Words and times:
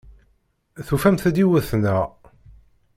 Tufamt-d 0.87 1.35
yiwet, 1.41 1.69
naɣ? 1.81 2.01